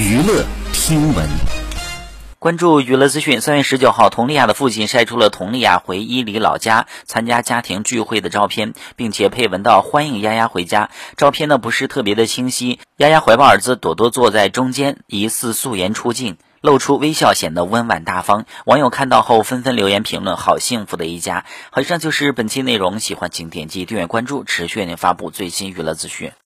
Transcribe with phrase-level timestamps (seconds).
[0.00, 1.28] 娱乐听闻。
[2.38, 10.88] 关注娱乐资讯三月十九号佟丽娅的父亲晒出了佟丽娅回伊犁老家参加家庭聚会的照片并且配文道欢迎丫丫回家。
[11.18, 18.46] 照片呢不是特别的清晰丫丫怀抱儿子朵朵坐在中间疑似素颜出镜露出微笑显得温婉大方。
[18.64, 21.44] 网友看到后纷纷留言评论好幸福的一家。
[21.70, 26.32] 好以上就是本期内容喜欢请点击订阅关注持续为您发布最新娱乐资讯。